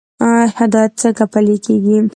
[0.59, 1.97] هدایت څنګه پلی کیږي؟